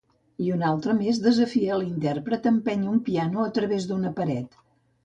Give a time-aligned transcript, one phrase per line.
[0.43, 4.61] I una altra més desafia l'intèrpret a empènyer un piano a través d'una paret.